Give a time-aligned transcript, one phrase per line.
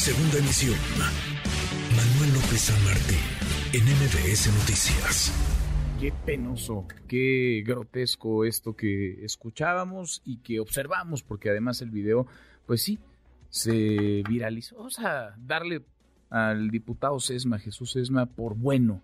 [0.00, 0.78] Segunda emisión.
[1.94, 3.18] Manuel López San Martín,
[3.74, 5.30] en MBS Noticias.
[6.00, 12.26] Qué penoso, qué grotesco esto que escuchábamos y que observamos, porque además el video,
[12.64, 12.98] pues sí,
[13.50, 14.78] se viralizó.
[14.78, 15.84] Vamos a darle
[16.30, 19.02] al diputado Sesma, Jesús Sesma, por bueno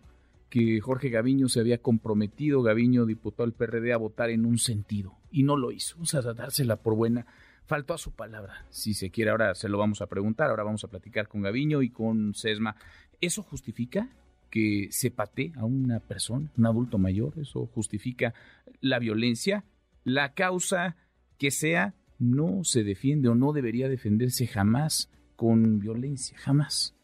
[0.49, 5.13] que Jorge Gaviño se había comprometido, Gaviño, diputado del PRD, a votar en un sentido
[5.31, 5.97] y no lo hizo.
[5.97, 7.27] Vamos a dársela por buena.
[7.67, 8.65] Faltó a su palabra.
[8.71, 10.51] Si se quiere, ahora se lo vamos a preguntar.
[10.51, 12.77] Ahora vamos a platicar con Gaviño y con Sesma.
[13.21, 14.09] ¿Eso justifica
[14.51, 17.35] que se patee a una persona, un adulto mayor?
[17.41, 18.35] ¿Eso justifica
[18.81, 19.65] la violencia?
[20.05, 20.97] La causa
[21.39, 26.95] que sea no se defiende o no debería defenderse jamás con violencia, jamás.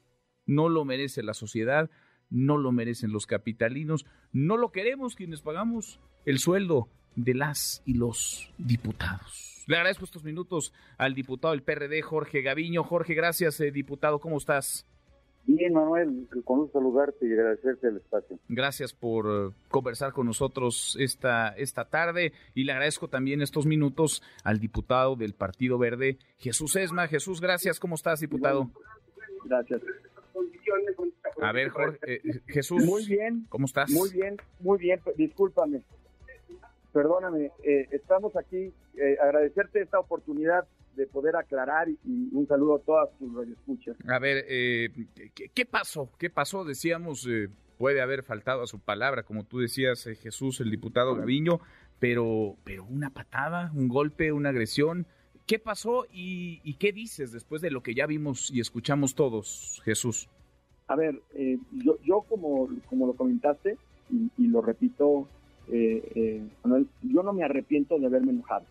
[0.47, 1.91] No lo merece la sociedad,
[2.31, 7.95] no lo merecen los capitalinos, no lo queremos quienes pagamos el sueldo de las y
[7.95, 9.65] los diputados.
[9.67, 12.83] Le agradezco estos minutos al diputado del PRD, Jorge Gaviño.
[12.85, 14.19] Jorge, gracias, eh, diputado.
[14.19, 14.87] ¿Cómo estás?
[15.45, 18.39] Bien, Manuel, con un saludarte y agradecerte el espacio.
[18.49, 24.23] Gracias por eh, conversar con nosotros esta, esta tarde y le agradezco también estos minutos
[24.45, 27.09] al diputado del Partido Verde, Jesús Esma.
[27.09, 27.81] Jesús, gracias.
[27.81, 28.71] ¿Cómo estás, diputado?
[29.45, 29.81] Gracias.
[31.41, 32.85] A ver, Jorge, eh, Jesús.
[32.85, 33.47] Muy bien.
[33.49, 33.91] ¿Cómo estás?
[33.91, 35.01] Muy bien, muy bien.
[35.17, 35.83] Discúlpame.
[36.93, 37.51] Perdóname.
[37.63, 38.73] Eh, estamos aquí.
[38.97, 41.99] Eh, agradecerte esta oportunidad de poder aclarar y,
[42.33, 43.97] un saludo a todas tus radioescuchas.
[44.07, 46.11] A ver, ¿qué, ¿qué, pasó?
[46.19, 46.65] ¿Qué pasó?
[46.65, 47.27] Decíamos,
[47.79, 51.61] puede haber faltado a su palabra, como tú decías, Jesús, el diputado Gaviño,
[51.99, 55.07] pero, pero una patada, un golpe, una agresión.
[55.47, 59.81] ¿Qué pasó y, y, qué dices después de lo que ya vimos y escuchamos todos,
[59.85, 60.29] Jesús?
[60.89, 63.79] A ver, eh, yo, yo como, como lo comentaste
[64.11, 65.27] y, lo repito,
[65.71, 68.65] eh, eh, Manuel, yo no me arrepiento de haberme enojado.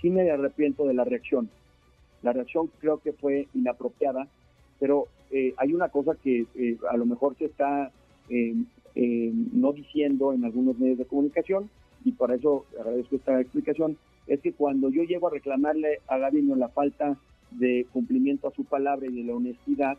[0.00, 1.48] Sí me arrepiento de la reacción.
[2.22, 4.28] La reacción creo que fue inapropiada,
[4.80, 5.08] pero
[5.56, 6.46] hay una cosa que
[6.88, 7.90] a lo mejor se está
[8.94, 11.68] no diciendo en algunos medios de comunicación
[12.04, 13.96] y por eso agradezco esta explicación,
[14.26, 17.16] es que cuando yo llego a reclamarle a Gavino la falta
[17.50, 19.98] de cumplimiento a su palabra y de la honestidad,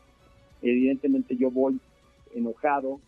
[0.61, 1.79] evidentemente yo voy
[2.33, 2.99] enojado,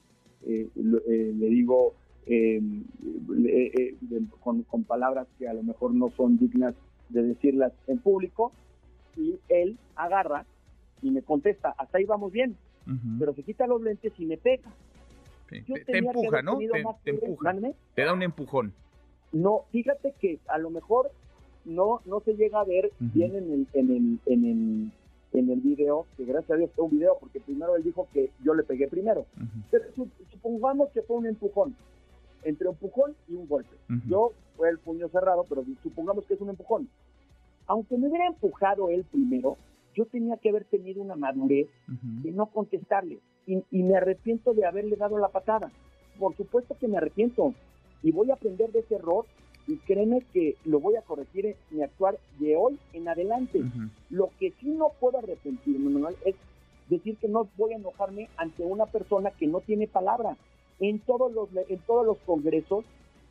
[0.45, 1.93] eh, eh, le digo
[2.29, 3.95] eh,
[4.41, 6.75] con, palabras que a lo mejor no son dignas
[7.09, 8.51] de decirlas en público,
[9.15, 10.45] y él agarra
[11.01, 12.55] y me contesta, hasta ahí vamos bien,
[13.19, 14.71] pero se quita los lentes y me pega.
[15.49, 16.57] te, empuja, ¿no?
[17.03, 17.53] Te, empuja.
[17.95, 18.73] Te da un empujón.
[19.33, 21.11] No, fíjate que a lo mejor
[21.65, 24.91] no no se llega a ver bien en el, en el, en el
[25.33, 28.31] en el video, que gracias a Dios fue un video, porque primero él dijo que
[28.43, 29.25] yo le pegué primero.
[29.69, 29.85] Pero
[30.31, 31.75] supongamos que fue un empujón,
[32.47, 33.75] entre un empujón y un golpe.
[34.07, 36.89] Yo fue el puño cerrado, pero supongamos que es un empujón.
[37.67, 39.57] Aunque me hubiera empujado él primero,
[39.93, 43.19] yo tenía que haber tenido una madurez de no contestarle.
[43.45, 45.71] Y, y me arrepiento de haberle dado la patada.
[46.19, 47.53] Por supuesto que me arrepiento.
[48.03, 49.25] Y voy a aprender de ese error
[49.67, 53.61] y créeme que lo voy a corregir en mi actuar de hoy en adelante.
[54.09, 56.35] Lo que sí no puedo arrepentirme, Manuel, es
[56.89, 60.37] decir que no voy a enojarme ante una persona que no tiene palabra.
[60.79, 62.85] En todos los, en todos los congresos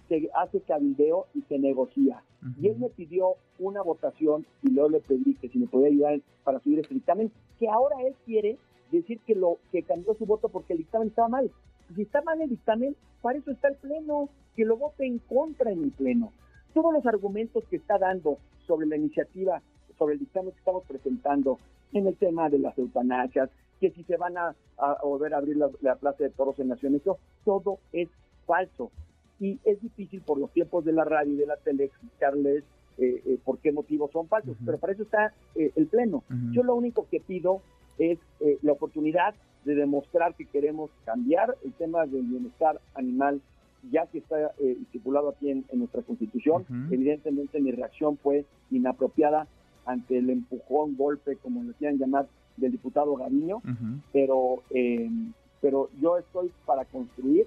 [0.08, 2.22] se hace cabildeo y se negocia.
[2.60, 6.20] Y él me pidió una votación y luego le pedí que si me podía ayudar
[6.44, 8.58] para subir este dictamen, que ahora él quiere
[8.90, 11.50] decir que lo que cambió su voto porque el dictamen estaba mal.
[11.94, 15.70] Si está mal el dictamen, para eso está el Pleno que lo vote en contra
[15.70, 16.32] en el Pleno.
[16.72, 19.62] Todos los argumentos que está dando sobre la iniciativa,
[19.98, 21.58] sobre el dictamen que estamos presentando
[21.92, 24.54] en el tema de las eutanasias, que si se van a,
[25.02, 27.02] volver a abrir la, Plaza de Toros en Naciones,
[27.44, 28.08] todo es
[28.46, 28.90] falso.
[29.38, 32.64] Y es difícil por los tiempos de la radio y de la tele explicarles
[32.98, 36.24] eh, eh, por qué motivos son falsos, pero para eso está eh, el Pleno.
[36.52, 37.60] Yo lo único que pido
[37.98, 38.18] es
[38.62, 39.34] la oportunidad
[39.64, 43.40] de demostrar que queremos cambiar el tema del bienestar animal
[43.90, 46.64] ya que está eh, estipulado aquí en, nuestra constitución.
[46.90, 49.46] Evidentemente mi reacción fue inapropiada
[49.86, 52.26] ante el empujón, golpe, como lo quieran llamar,
[52.56, 53.62] del diputado Gaviño,
[54.12, 55.08] pero, eh,
[55.60, 57.46] pero yo estoy para construir,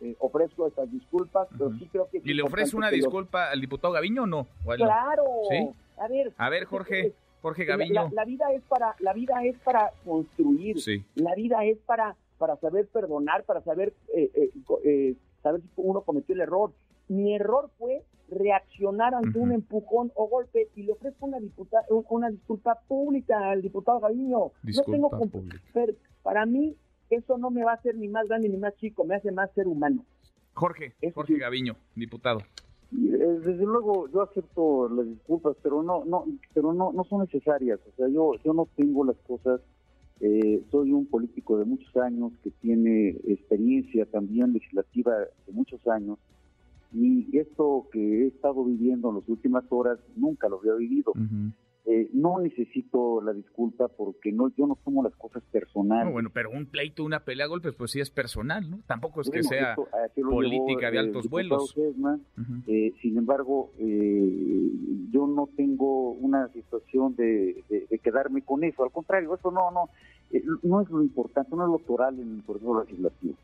[0.00, 2.20] eh, ofrezco estas disculpas, pero sí creo que...
[2.24, 4.46] ¿Y le ofrece una disculpa al diputado Gaviño o no?
[4.76, 5.24] Claro,
[5.98, 6.32] a ver...
[6.36, 7.12] A ver, Jorge...
[7.42, 8.08] Jorge Gaviño.
[8.12, 10.78] La, vida es para, la vida es para construir.
[11.14, 15.14] La vida es para, para saber perdonar, para saber eh,
[15.46, 16.72] saber si uno cometió el error.
[17.08, 21.38] Mi error fue reaccionar ante un empujón o golpe y le ofrezco una,
[22.08, 24.52] una disculpa pública al diputado Gaviño.
[24.62, 25.10] no tengo
[26.22, 26.76] Para mí,
[27.10, 29.50] eso no me va a hacer ni más grande ni más chico, me hace más
[29.52, 30.04] ser humano.
[30.54, 32.40] Jorge, Jorge Gaviño, diputado.
[32.92, 36.24] Eh, desde luego yo acepto las disculpas, pero no, no,
[36.54, 37.80] pero no, no son necesarias.
[37.86, 39.60] O sea, yo, yo no tengo las cosas
[40.20, 46.18] Eh, soy un político de muchos años que tiene experiencia también legislativa de muchos años
[46.96, 51.12] y esto que he estado viviendo en las últimas horas nunca lo había vivido.
[51.88, 56.12] Eh, no necesito la disculpa porque no yo no tomo las cosas personales.
[56.12, 58.80] bueno, pero un pleito, una pelea a golpes, pues sí es personal, ¿no?
[58.88, 59.76] Tampoco es que sea
[60.16, 61.76] política de altos vuelos.
[62.66, 64.68] Eh, sin embargo, eh,
[65.12, 67.62] yo no tengo una situación de,
[68.02, 68.82] quedarme con eso.
[68.82, 69.88] Al contrario, eso no no
[70.64, 73.34] no es lo importante, no es lo toral en el proceso legislativo.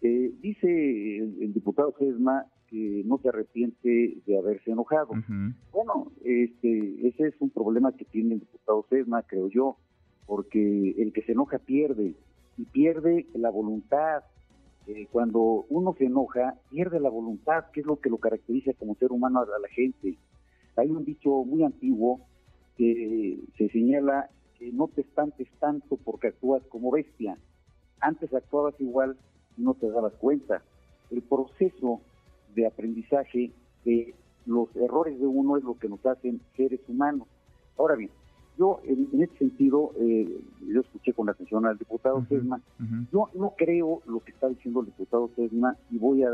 [0.00, 5.14] dice el, diputado Sesma que no se arrepiente de haberse enojado.
[5.72, 9.76] Bueno, este, ese es un problema que tiene el diputado Sesma, creo yo,
[10.26, 12.14] porque el que se enoja pierde
[12.56, 14.22] y pierde la voluntad.
[14.86, 18.94] Eh, cuando uno se enoja, pierde la voluntad, que es lo que lo caracteriza como
[18.96, 20.16] ser humano a la gente.
[20.76, 22.20] Hay un dicho muy antiguo
[22.76, 27.36] que se señala que no te espantes tanto porque actúas como bestia.
[28.00, 29.16] Antes actuabas igual
[29.56, 30.62] y no te dabas cuenta.
[31.10, 32.00] El proceso
[32.54, 33.50] de aprendizaje
[33.84, 34.14] de
[34.46, 37.28] los errores de uno es lo que nos hacen seres humanos.
[37.76, 38.10] Ahora bien,
[38.58, 42.60] yo en, en este sentido, eh, yo escuché con atención al diputado Sesma,
[43.12, 46.30] yo no creo lo que está diciendo el diputado Sesma y voy a,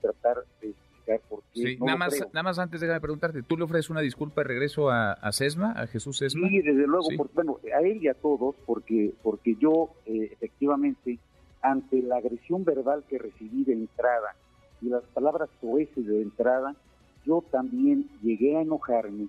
[0.00, 1.62] tratar de explicar por qué.
[1.62, 4.90] Sí, nada, más, nada más antes déjame preguntarte, ¿tú le ofreces una disculpa de regreso
[4.90, 6.46] a, Sesma, a Jesús Sesma?
[6.48, 11.18] Sí, desde luego, bueno, a él y a todos, porque, porque yo eh, efectivamente,
[11.62, 14.36] ante la agresión verbal que recibí de entrada,
[14.84, 16.76] y las palabras soeces de entrada,
[17.24, 19.28] yo también llegué a enojarme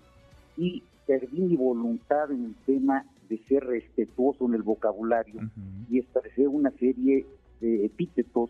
[0.57, 5.42] y perdí mi voluntad en el tema de ser respetuoso en el vocabulario
[5.90, 7.25] y establecer una serie
[7.62, 8.50] de epítetos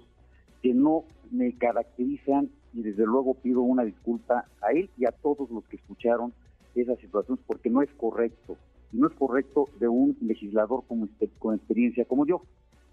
[0.63, 5.49] que no me caracterizan y desde luego pido una disculpa a él y a todos
[5.51, 6.33] los que escucharon
[6.73, 8.57] esas situaciones porque no es correcto,
[8.91, 12.41] no es correcto de un legislador como este, con experiencia como yo.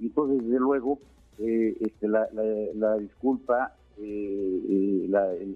[0.01, 0.99] Entonces, desde luego,
[1.39, 2.29] eh, este, la,
[2.75, 5.09] la disculpa eh,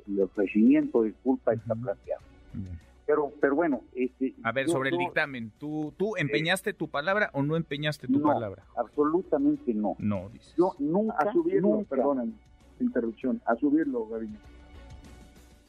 [0.06, 2.23] el, ofrecimiento de disculpa está planteado.
[3.06, 7.43] Pero, pero bueno, este, a ver, sobre el dictamen, ¿tú, tú empeñaste tu palabra o
[7.43, 8.65] no empeñaste tu palabra?
[8.77, 9.94] Absolutamente no.
[9.99, 10.55] No, dices.
[10.56, 12.33] Yo nunca, a subirlo, perdóname,
[12.81, 14.37] interrupción, a subirlo, Gabriel.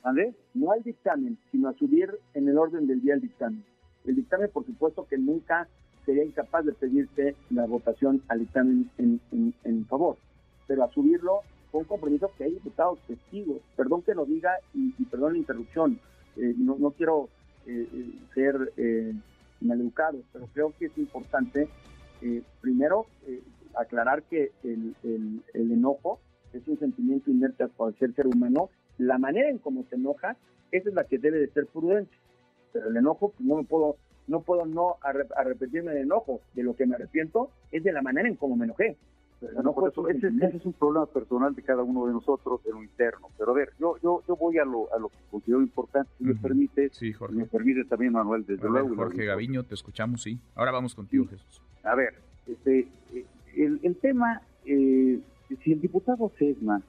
[0.04, 0.34] ¿Vale?
[0.56, 3.64] No al dictamen, sino a subir en el orden del día el dictamen.
[4.06, 5.68] El dictamen, por supuesto, que nunca
[6.06, 10.18] sería incapaz de pedirte la votación al dictamen en, en, en favor,
[10.66, 11.42] pero a subirlo
[11.72, 13.62] con compromiso que hay diputados testigos.
[13.76, 16.00] Perdón que lo diga y, perdón la interrupción.
[16.36, 17.30] Eh, no, no, quiero
[17.66, 19.14] eh, eh, ser eh,
[19.62, 21.68] maleducado, pero creo que es importante
[22.62, 23.06] primero
[23.76, 26.20] aclarar que el, el, enojo
[26.52, 28.72] es un sentimiento inerte a cualquier ser humano.
[28.98, 30.36] La manera en cómo se enoja,
[30.72, 32.16] esa es la que debe de ser prudente.
[32.74, 33.98] Pero el enojo, pues no me puedo
[34.28, 36.42] no puedo no arrepentirme del enojo.
[36.54, 38.98] De lo que me arrepiento es de la manera en cómo me enojé
[39.42, 43.30] ese, es un problema personal de cada uno de nosotros en lo interno.
[43.38, 46.24] Pero a ver, yo yo yo voy a lo, a lo que considero importante, si
[46.24, 46.90] me permite.
[46.92, 47.36] Sí, Jorge.
[47.36, 48.96] Me permite también, Manuel, desde luego.
[48.96, 50.40] Jorge Gaviño, te escuchamos, sí.
[50.56, 51.62] Ahora vamos contigo, Jesús.
[51.84, 52.16] A ver,
[52.48, 52.88] este,
[53.56, 55.20] el, el tema, eh,
[55.64, 56.82] si el diputado Sesma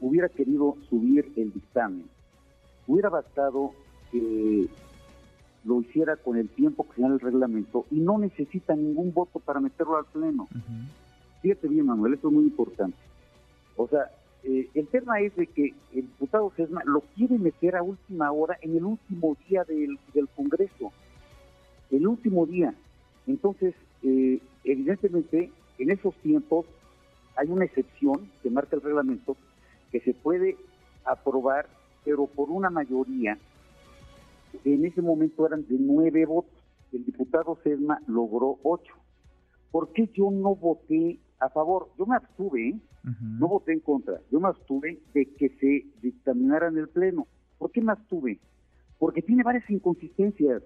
[0.00, 2.04] hubiera querido subir el dictamen,
[2.86, 3.72] hubiera bastado
[4.10, 4.68] que
[5.64, 9.60] lo hiciera con el tiempo que da el reglamento y no necesita ningún voto para
[9.60, 10.48] meterlo al pleno.
[11.42, 12.96] Fíjate bien, Manuel, esto es muy importante.
[13.76, 14.10] O sea,
[14.42, 18.58] eh, el tema es de que el diputado Sesma lo quiere meter a última hora
[18.62, 19.98] en el último día del,
[20.34, 20.92] Congreso.
[21.90, 22.74] El último día.
[23.26, 26.66] Entonces, eh, evidentemente, en esos tiempos
[27.36, 29.36] hay una excepción que marca el reglamento
[29.92, 30.56] que se puede
[31.04, 31.68] aprobar,
[32.04, 33.38] pero por una mayoría.
[34.64, 36.52] En ese momento eran de nueve votos.
[36.92, 38.94] El diputado Sesma logró ocho.
[39.70, 41.88] ¿Por qué yo no voté a favor.
[41.98, 42.80] Yo me abstuve, ¿eh?
[43.20, 47.26] no voté en contra, yo me abstuve de que se dictaminara en el Pleno.
[47.58, 48.38] ¿Por qué me abstuve?
[48.98, 50.62] Porque tiene varias inconsistencias.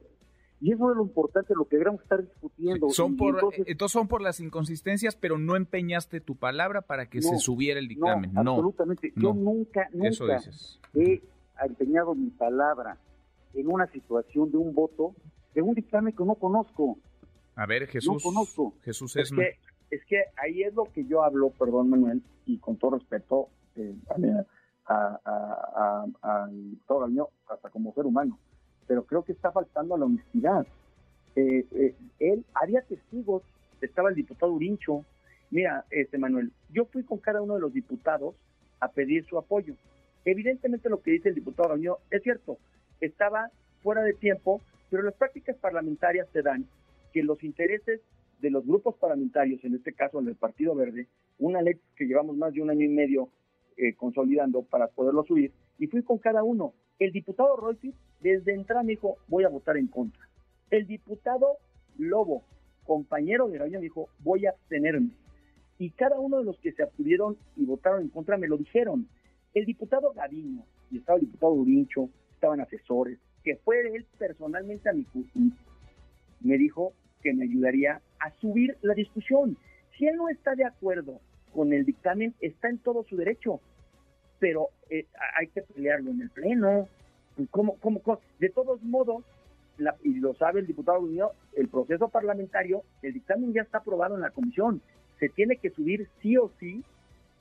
[0.61, 2.89] Y eso es lo importante, lo que deberíamos estar discutiendo.
[2.91, 3.37] Son por,
[3.67, 7.89] entonces, son por las inconsistencias, pero no empeñaste tu palabra para que se subiera el
[7.89, 8.33] dictamen.
[8.33, 9.13] No, absolutamente.
[9.17, 10.41] Yo nunca, nunca
[10.95, 11.21] he
[11.65, 12.97] empeñado mi palabra
[13.55, 15.15] en una situación de un voto
[15.55, 16.99] de un dictamen que no conozco.
[17.55, 18.23] A ver, Jesús.
[18.25, 18.75] No conozco.
[18.83, 19.33] Jesús es
[19.93, 23.95] es que ahí es lo que yo hablo, perdón Manuel, y con todo respeto eh,
[24.87, 26.49] a, a, a,
[27.49, 28.39] hasta como ser humano,
[28.87, 30.67] pero creo que está faltando la honestidad.
[31.37, 33.43] Eh, eh, él había testigos,
[33.83, 35.05] estaba el diputado Urincho.
[35.51, 38.35] Mira, este Manuel, yo fui con cada uno de los diputados
[38.81, 39.75] a pedir su apoyo.
[40.25, 42.57] Evidentemente lo que dice el diputado Gaviño es cierto,
[42.99, 43.51] estaba
[43.83, 46.65] fuera de tiempo, pero las prácticas parlamentarias te dan
[47.13, 48.01] que los intereses
[48.43, 51.07] de los grupos parlamentarios, en este caso del Partido Verde,
[51.39, 53.29] una ley que llevamos más de un año y medio
[53.77, 56.75] eh, consolidando para poderlo subir, y fui con cada uno.
[56.99, 60.29] El diputado Royce desde entrada me dijo, voy a votar en contra.
[60.71, 61.59] El diputado
[61.99, 62.43] Lobo,
[62.85, 65.11] compañero de Gaviño, me dijo, voy a abstenerme.
[65.79, 69.07] Y cada uno de los que se abstuvieron y votaron en contra me lo dijeron.
[69.55, 74.93] El diputado Gaviño, y estaba el diputado Urincho, estaban asesores, que fue él personalmente a
[74.93, 75.07] mi
[76.41, 79.57] me dijo que me ayudaría a subir la discusión.
[79.97, 81.21] Si él no está de acuerdo
[81.55, 83.61] con el dictamen, está en todo su derecho,
[84.39, 85.07] pero eh,
[85.39, 86.89] hay que pelearlo en el Pleno.
[87.51, 88.01] ¿Cómo, cómo,
[88.39, 89.25] De todos modos,
[90.03, 94.21] y lo sabe el diputado Unión, el proceso parlamentario, el dictamen ya está aprobado en
[94.21, 94.83] la comisión.
[95.19, 96.83] Se tiene que subir sí o sí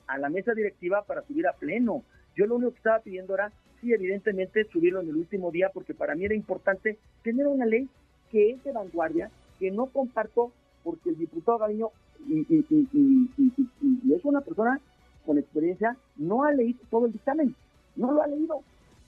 [0.08, 2.04] a la mesa directiva para subir a pleno.
[2.36, 5.94] Yo lo único que estaba pidiendo era, sí, evidentemente, subirlo en el último día, porque
[5.94, 7.90] para mí era importante tener una ley
[8.30, 9.30] que es de vanguardia,
[9.62, 10.52] que no comparto,
[10.84, 11.90] porque el diputado Gaviño,
[12.28, 14.82] y, y es una persona
[15.24, 17.56] con experiencia, no ha leído todo el dictamen,
[17.96, 18.64] no lo ha leído,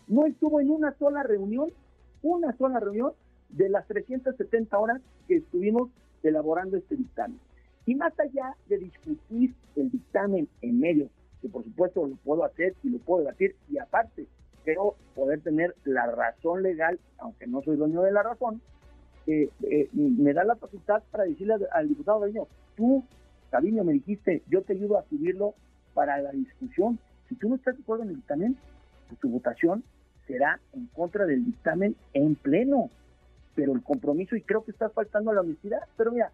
[0.08, 1.72] no estuvo en una sola reunión,
[2.22, 3.14] una sola reunión
[3.50, 5.90] de las 370 horas que estuvimos
[6.22, 7.40] elaborando este dictamen.
[7.88, 11.10] Y más allá de discutir el dictamen en medio,
[11.42, 14.28] que por supuesto lo puedo hacer y lo puedo debatir, y aparte
[14.64, 18.62] quiero poder tener la razón legal, aunque no soy dueño de la razón,
[19.26, 23.04] eh, eh, me da la facultad para decirle al, diputado Gaviño, tú,
[23.52, 25.56] Gaviño, me dijiste, yo te ayudo a subirlo
[25.94, 27.00] para la discusión.
[27.30, 28.58] Si tú no estás de acuerdo en el dictamen,
[29.08, 29.84] pues tu votación
[30.28, 32.90] será en contra del dictamen en pleno.
[33.56, 36.32] Pero el compromiso, y creo que está faltando la honestidad, pero mira,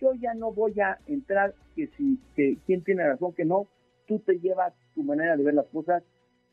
[0.00, 3.66] yo ya no voy a entrar que si que quién tiene razón, que no,
[4.06, 6.02] tú te llevas tu manera de ver las cosas.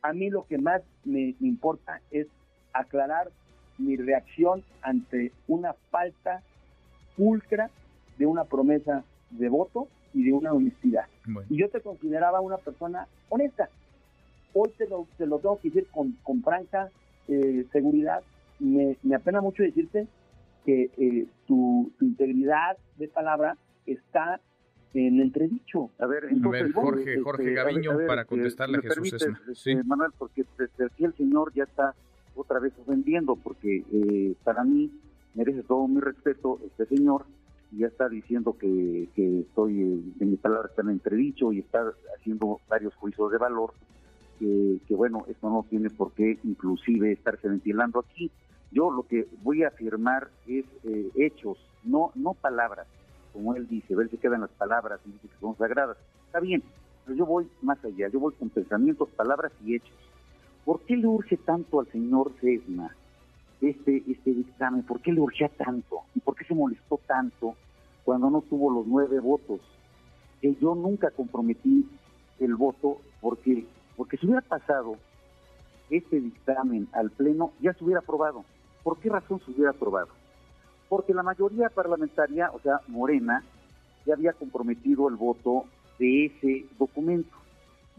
[0.01, 2.27] A mí lo que más me importa es
[2.73, 3.31] aclarar
[3.79, 6.41] mi reacción ante una falta
[7.15, 7.69] pulcra
[8.17, 11.05] de una promesa de voto y de una honestidad.
[11.49, 13.69] Y yo te consideraba una persona honesta.
[14.53, 16.89] Hoy te lo, te lo tengo que decir con, con franca
[17.27, 18.21] eh, seguridad.
[18.59, 20.07] Me, me, apena mucho decirte
[20.65, 23.55] que eh, tu, integridad de palabra
[23.85, 24.41] está
[24.93, 25.91] en entredicho.
[25.99, 29.39] A ver, entonces, Jorge, este, Jorge Gaviño, para contestarle a Jesús Esma.
[29.49, 30.43] Este, Manuel, porque
[30.83, 31.93] aquí el señor ya está
[32.35, 34.91] otra vez ofendiendo, porque eh, para mí
[35.35, 37.25] merece todo mi respeto este señor
[37.71, 39.81] y ya está diciendo que, que estoy,
[40.19, 43.73] en mi palabra está en entredicho y está haciendo varios juicios de valor,
[44.39, 48.31] que, bueno, esto no tiene por qué inclusive estarse ventilando aquí.
[48.71, 52.87] Yo lo que voy a afirmar es eh, hechos, no, no palabras,
[53.33, 55.97] como él dice, ver si quedan las palabras y dice que son sagradas.
[56.27, 56.63] Está bien,
[57.05, 59.97] pero yo voy más allá, yo voy con pensamientos, palabras y hechos.
[60.65, 62.95] ¿Por qué le urge tanto al señor Sesma
[63.61, 64.83] este, este dictamen?
[64.83, 66.01] ¿Por qué le urgía tanto?
[66.15, 67.55] ¿Y por qué se molestó tanto
[68.03, 69.59] cuando no tuvo los nueve votos?
[70.41, 71.87] Que yo nunca comprometí
[72.39, 73.65] el voto porque,
[73.97, 74.95] porque si hubiera pasado
[75.89, 78.45] este dictamen al Pleno, ya se hubiera aprobado.
[78.83, 80.09] ¿Por qué razón se hubiera aprobado?
[80.87, 83.43] Porque la mayoría parlamentaria, o sea, Morena,
[84.05, 85.65] ya había comprometido el voto
[85.99, 87.35] de ese documento.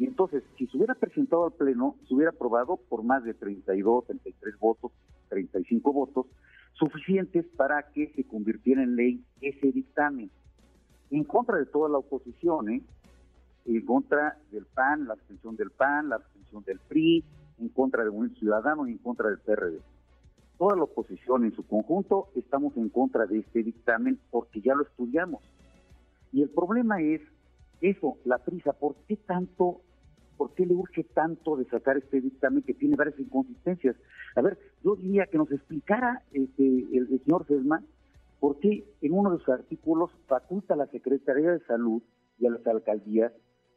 [0.00, 4.06] Y entonces, si se hubiera presentado al Pleno, se hubiera aprobado por más de 32,
[4.06, 4.92] 33 votos,
[5.28, 6.26] 35 votos,
[6.72, 10.30] suficientes para que se convirtiera en ley ese dictamen.
[11.10, 12.82] En contra de toda la oposición, ¿eh?
[13.66, 17.22] en contra del PAN, la abstención del PAN, la abstención del PRI,
[17.58, 19.82] en contra del Movimiento Ciudadano y en contra del PRD.
[20.56, 24.84] Toda la oposición en su conjunto estamos en contra de este dictamen porque ya lo
[24.84, 25.42] estudiamos.
[26.32, 27.20] Y el problema es
[27.82, 29.82] eso, la prisa, ¿por qué tanto
[30.40, 33.94] ¿por qué le urge tanto de sacar este dictamen que tiene varias inconsistencias?
[34.34, 37.82] A ver, yo diría que nos explicara este, el, señor Sesma
[38.38, 42.00] por qué en uno de sus artículos faculta a la Secretaría de Salud
[42.38, 43.34] y a las alcaldías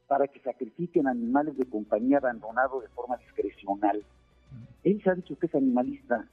[0.07, 4.01] para que sacrifiquen animales de compañía abandonados de forma discrecional.
[4.85, 6.29] Él se ha dicho que es animalista.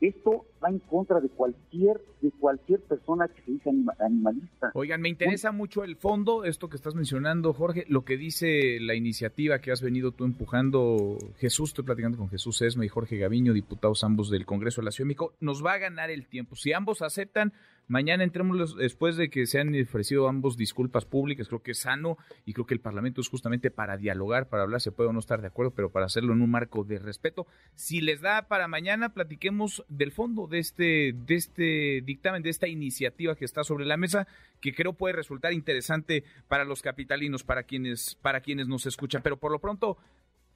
[0.00, 4.70] Esto va en contra de cualquier de cualquier persona que se dice animalista.
[4.74, 8.94] Oigan, me interesa mucho el fondo, esto que estás mencionando, Jorge, lo que dice la
[8.94, 13.52] iniciativa que has venido tú empujando, Jesús, estoy platicando con Jesús Esma y Jorge Gaviño,
[13.52, 16.56] diputados ambos del Congreso de la Ciudad de México, nos va a ganar el tiempo.
[16.56, 17.52] Si ambos aceptan,
[17.90, 22.18] Mañana entremos después de que se han ofrecido ambos disculpas públicas, creo que es sano
[22.46, 25.18] y creo que el Parlamento es justamente para dialogar, para hablar, se puede o no
[25.18, 27.48] estar de acuerdo, pero para hacerlo en un marco de respeto.
[27.74, 32.68] Si les da para mañana, platiquemos del fondo de este, de este dictamen, de esta
[32.68, 34.28] iniciativa que está sobre la mesa,
[34.60, 39.20] que creo puede resultar interesante para los capitalinos, para quienes, para quienes nos escuchan.
[39.20, 39.98] Pero por lo pronto,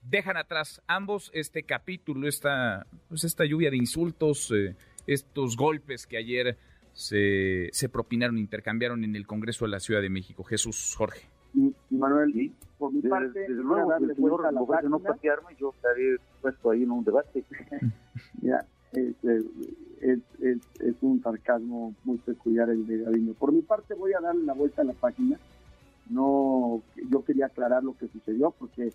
[0.05, 4.77] dejan atrás ambos este capítulo, esta, pues esta lluvia de insultos, eh,
[5.09, 6.57] estos golpes que ayer
[6.95, 10.45] se, se propinaron, intercambiaron en el Congreso de la Ciudad de México.
[10.45, 11.29] Jesús Jorge.
[11.91, 16.17] Manuel, por mi parte, desde, luego, darle el señor, a la no patearme, yo estaré
[16.41, 17.45] puesto ahí en un debate.
[18.43, 19.45] ya, es, es,
[20.41, 23.35] es, es, un sarcasmo muy peculiar el de Gaviño.
[23.35, 25.39] Por mi parte, voy a darle la vuelta a la página.
[26.11, 28.93] No, yo quería aclarar lo que sucedió porque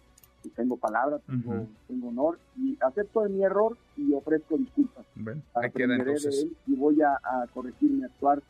[0.55, 5.05] tengo palabra, tengo, tengo, honor y acepto de mi error y ofrezco disculpas.
[5.15, 5.41] Bueno,
[5.73, 6.35] queda entonces.
[6.35, 8.41] De él y voy a, a corregir mi actuar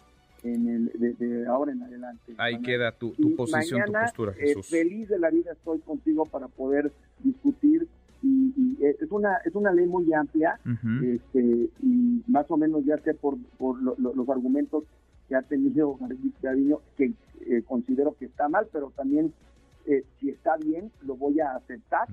[0.44, 2.34] en el, de, ahora en adelante.
[2.38, 4.68] Ahí queda tu, tu posición, tu postura, eh, Jesús.
[4.68, 6.92] feliz de la vida estoy contigo para poder
[7.24, 7.88] discutir
[8.22, 10.60] y, es una es una ley muy amplia
[11.04, 14.86] este, y más o menos ya sé por, por los argumentos
[15.28, 15.98] que ha tenido
[16.42, 19.34] Gaviño que eh, considero que está mal, pero también
[19.88, 22.08] eh, si está bien lo voy a aceptar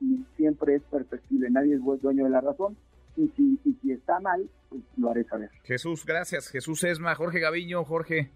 [0.00, 2.76] y siempre es perfectible, nadie es dueño de la razón
[3.16, 5.50] y si, si está mal, pues lo haré saber.
[5.64, 6.48] Jesús, gracias.
[6.48, 8.30] Jesús Esma, Jorge Gaviño, Jorge.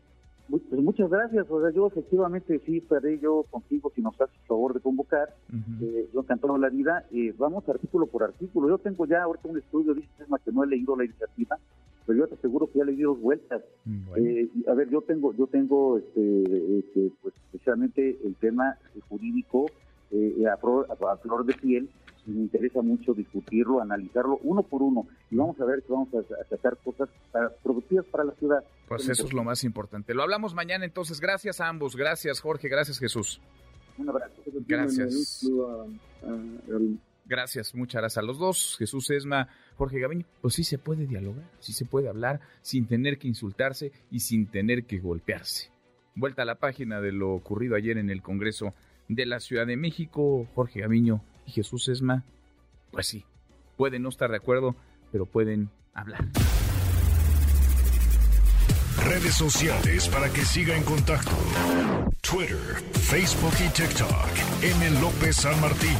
[0.48, 1.46] Pues muchas gracias.
[1.48, 5.34] O sea, yo efectivamente sí estaré yo contigo si nos haces favor de convocar.
[5.80, 7.06] eh, yo encantado la vida.
[7.12, 8.68] Eh, vamos artículo por artículo.
[8.68, 11.58] Yo tengo ya ahorita un estudio, dice Esma, que no he leído la iniciativa,
[12.06, 13.62] pero yo te aseguro que ya leí dos vueltas.
[14.16, 17.10] Eh, a ver, yo tengo, yo tengo este, este
[17.62, 18.76] especialmente el tema
[19.08, 19.70] jurídico
[20.10, 21.88] eh, a, a flor de piel
[22.26, 26.48] me interesa mucho discutirlo, analizarlo uno por uno y vamos a ver que vamos a,
[26.48, 27.08] sacar cosas
[27.64, 28.62] productivas para la ciudad.
[28.86, 30.14] Pues eso es lo más importante.
[30.14, 31.20] Lo hablamos mañana entonces.
[31.20, 31.96] Gracias a ambos.
[31.96, 32.68] Gracias Jorge.
[32.68, 33.40] Gracias Jesús.
[33.98, 34.40] Un abrazo.
[34.68, 35.44] Gracias.
[37.24, 40.26] Gracias, muchas gracias a los dos, Jesús Esma, Jorge Gaviño.
[40.40, 44.48] Pues sí se puede dialogar, sí se puede hablar sin tener que insultarse y sin
[44.48, 45.71] tener que golpearse.
[46.14, 48.74] Vuelta a la página de lo ocurrido ayer en el Congreso
[49.08, 52.24] de la Ciudad de México, Jorge Gaviño y Jesús Esma,
[52.90, 53.24] pues sí,
[53.76, 54.76] pueden no estar de acuerdo,
[55.10, 56.26] pero pueden hablar.
[59.04, 61.32] Redes sociales para que siga en contacto:
[62.20, 62.58] Twitter,
[62.92, 64.62] Facebook y TikTok.
[64.62, 65.00] M.
[65.00, 65.96] López San Martín.